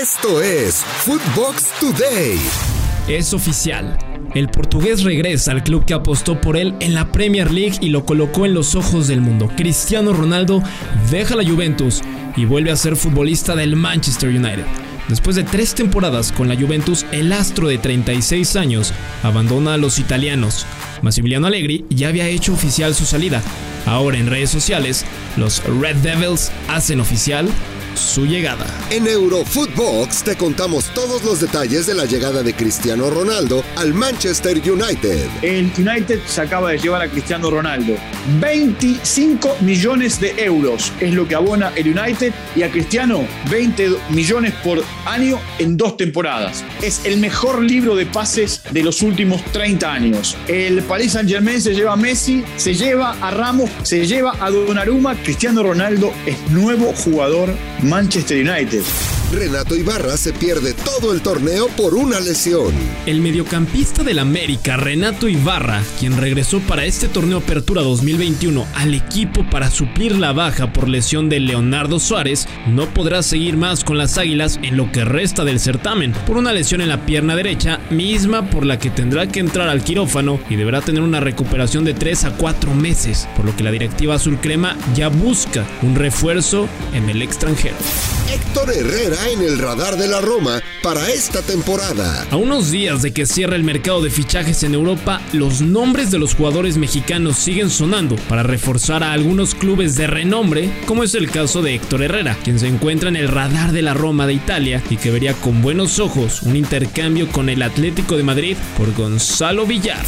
[0.00, 2.36] Esto es Footbox Today.
[3.06, 3.96] Es oficial.
[4.34, 8.04] El portugués regresa al club que apostó por él en la Premier League y lo
[8.04, 9.48] colocó en los ojos del mundo.
[9.56, 10.64] Cristiano Ronaldo
[11.12, 12.02] deja la Juventus
[12.36, 14.64] y vuelve a ser futbolista del Manchester United.
[15.06, 18.92] Después de tres temporadas con la Juventus, el astro de 36 años
[19.22, 20.66] abandona a los italianos.
[21.02, 23.42] Massimiliano Allegri ya había hecho oficial su salida.
[23.86, 25.04] Ahora en redes sociales,
[25.36, 27.48] los Red Devils hacen oficial
[27.94, 28.66] su llegada.
[28.90, 34.58] En Eurofootbox te contamos todos los detalles de la llegada de Cristiano Ronaldo al Manchester
[34.58, 35.26] United.
[35.42, 37.94] El United se acaba de llevar a Cristiano Ronaldo.
[38.40, 44.52] 25 millones de euros es lo que abona el United y a Cristiano 20 millones
[44.62, 46.64] por año en dos temporadas.
[46.82, 50.36] Es el mejor libro de pases de los últimos 30 años.
[50.48, 54.50] El Paris Saint Germain se lleva a Messi, se lleva a Ramos, se lleva a
[54.50, 55.14] Donnarumma.
[55.22, 57.54] Cristiano Ronaldo es nuevo jugador
[57.84, 59.13] Manchester United.
[59.32, 62.72] Renato Ibarra se pierde todo el torneo por una lesión.
[63.06, 69.44] El mediocampista del América, Renato Ibarra, quien regresó para este torneo Apertura 2021 al equipo
[69.50, 74.18] para suplir la baja por lesión de Leonardo Suárez, no podrá seguir más con las
[74.18, 78.48] Águilas en lo que resta del certamen, por una lesión en la pierna derecha, misma
[78.50, 82.24] por la que tendrá que entrar al quirófano y deberá tener una recuperación de 3
[82.24, 87.10] a 4 meses, por lo que la directiva azul crema ya busca un refuerzo en
[87.10, 87.74] el extranjero.
[88.32, 92.26] Héctor Herrera en el radar de la Roma para esta temporada.
[92.30, 96.18] A unos días de que cierre el mercado de fichajes en Europa, los nombres de
[96.18, 101.30] los jugadores mexicanos siguen sonando para reforzar a algunos clubes de renombre, como es el
[101.30, 104.82] caso de Héctor Herrera, quien se encuentra en el radar de la Roma de Italia
[104.90, 109.66] y que vería con buenos ojos un intercambio con el Atlético de Madrid por Gonzalo
[109.66, 110.04] Villar.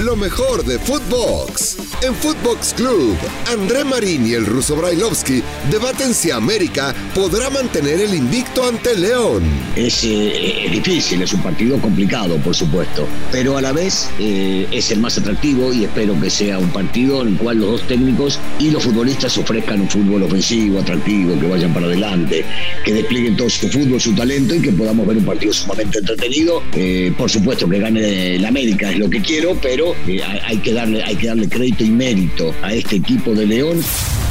[0.00, 1.76] Lo mejor de Footbox.
[2.02, 8.12] En Footbox Club, André Marín y el ruso Brailovsky debaten si América podrá mantener el
[8.12, 9.44] invicto ante León.
[9.76, 14.66] Es, eh, es difícil, es un partido complicado, por supuesto, pero a la vez eh,
[14.72, 17.82] es el más atractivo y espero que sea un partido en el cual los dos
[17.86, 22.44] técnicos y los futbolistas ofrezcan un fútbol ofensivo, atractivo, que vayan para adelante,
[22.84, 26.62] que desplieguen todo su fútbol, su talento y que podamos ver un partido sumamente entretenido.
[26.72, 30.72] Eh, por supuesto que gane el América es lo que quiero, pero eh, hay, que
[30.72, 33.82] darle, hay que darle crédito y mérito a este equipo de León.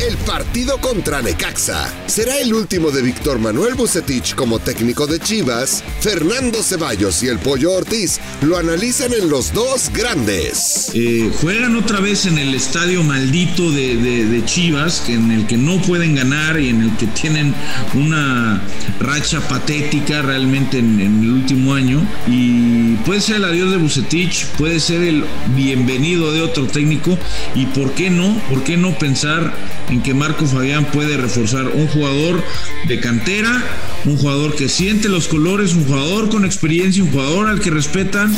[0.01, 5.83] El partido contra Necaxa será el último de Víctor Manuel Bucetich como técnico de Chivas.
[6.01, 10.91] Fernando Ceballos y el Pollo Ortiz lo analizan en los dos grandes.
[10.93, 16.15] Eh, juegan otra vez en el estadio maldito de, Chivas, en el que no pueden
[16.15, 17.53] ganar y en el que tienen
[17.93, 18.61] una
[18.99, 22.05] racha patética realmente en, en el último año.
[22.27, 25.23] Y puede ser el adiós de Bucetich, puede ser el
[25.55, 27.17] bienvenido de otro técnico
[27.55, 29.53] y por qué no, por qué no pensar
[29.89, 32.43] en que Marco Fabián puede reforzar un jugador
[32.87, 33.63] de cantera,
[34.05, 38.35] un jugador que siente los colores, un jugador con experiencia, un jugador al que respetan.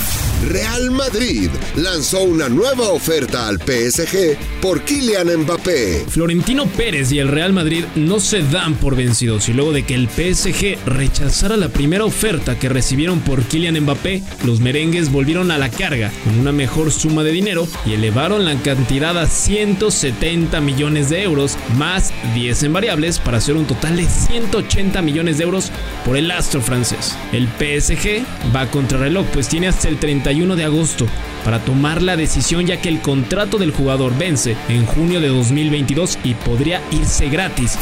[0.48, 6.06] Real Madrid lanzó una nueva oferta al PSG por Kylian Mbappé.
[6.08, 9.96] Florentino Pérez y el Real Madrid no se dan por vencidos y luego de que
[9.96, 15.58] el PSG rechazara la primera oferta que recibieron por Kylian Mbappé, los merengues volvieron a
[15.58, 21.10] la carga con una mejor suma de dinero y elevaron la cantidad a 170 millones
[21.10, 21.35] de euros
[21.78, 25.72] más 10 en variables para hacer un total de 180 millones de euros
[26.06, 27.16] por el astro francés.
[27.32, 28.26] El PSG
[28.56, 31.06] va contra reloj pues tiene hasta el 31 de agosto
[31.44, 36.18] para tomar la decisión ya que el contrato del jugador vence en junio de 2022
[36.24, 37.78] y podría irse gratis.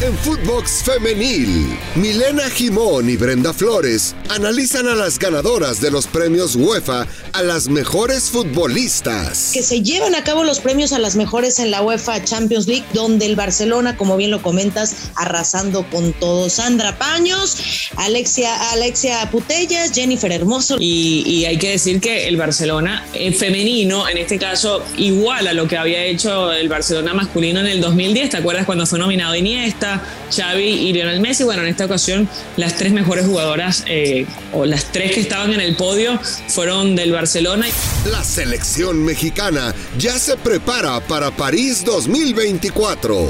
[0.00, 6.54] En Footbox Femenil, Milena Jimón y Brenda Flores analizan a las ganadoras de los premios
[6.54, 9.50] UEFA a las mejores futbolistas.
[9.52, 12.84] Que se llevan a cabo los premios a las mejores en la UEFA Champions League,
[12.98, 16.50] donde el Barcelona, como bien lo comentas, arrasando con todo.
[16.50, 17.56] Sandra Paños,
[17.96, 20.78] Alexia, Alexia Putellas, Jennifer Hermoso.
[20.80, 25.52] Y, y hay que decir que el Barcelona eh, femenino, en este caso, igual a
[25.52, 28.30] lo que había hecho el Barcelona masculino en el 2010.
[28.30, 30.02] ¿Te acuerdas cuando fue nominado Iniesta,
[30.34, 31.44] Xavi y Lionel Messi?
[31.44, 35.60] Bueno, en esta ocasión las tres mejores jugadoras eh, o las tres que estaban en
[35.60, 36.18] el podio
[36.48, 37.66] fueron del Barcelona.
[38.10, 42.87] La selección mexicana ya se prepara para París 2024.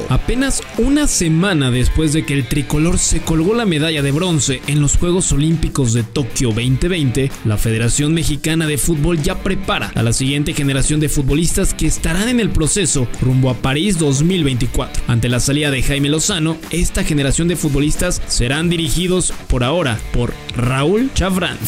[0.09, 4.81] Apenas una semana después de que el tricolor se colgó la medalla de bronce en
[4.81, 10.13] los Juegos Olímpicos de Tokio 2020, la Federación Mexicana de Fútbol ya prepara a la
[10.13, 15.03] siguiente generación de futbolistas que estarán en el proceso rumbo a París 2024.
[15.09, 20.33] Ante la salida de Jaime Lozano, esta generación de futbolistas serán dirigidos por ahora por
[20.57, 21.59] Raúl Chavrán.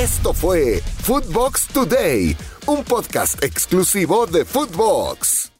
[0.00, 2.36] Esto fue Footbox Today,
[2.66, 5.55] un podcast exclusivo de Footbox.